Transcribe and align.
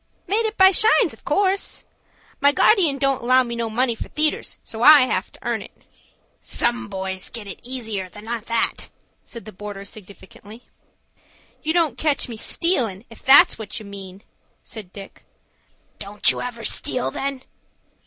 "Made 0.25 0.47
it 0.47 0.57
by 0.57 0.71
shines, 0.71 1.13
in 1.13 1.19
course. 1.25 1.83
My 2.39 2.51
guardian 2.51 2.97
don't 2.97 3.21
allow 3.21 3.43
me 3.43 3.55
no 3.55 3.69
money 3.69 3.93
for 3.93 4.07
theatres, 4.07 4.57
so 4.63 4.81
I 4.81 5.01
have 5.01 5.31
to 5.31 5.39
earn 5.43 5.61
it." 5.61 5.83
"Some 6.41 6.87
boys 6.87 7.29
get 7.29 7.45
it 7.45 7.59
easier 7.61 8.09
than 8.09 8.25
that," 8.25 8.89
said 9.23 9.45
the 9.45 9.53
porter 9.53 9.85
significantly. 9.85 10.63
"You 11.61 11.73
don't 11.73 11.99
catch 11.99 12.27
me 12.27 12.35
stealin', 12.35 13.05
if 13.11 13.21
that's 13.21 13.59
what 13.59 13.79
you 13.79 13.85
mean," 13.85 14.23
said 14.63 14.91
Dick. 14.91 15.23
"Don't 15.99 16.31
you 16.31 16.41
ever 16.41 16.63
steal, 16.65 17.11
then?" 17.11 17.43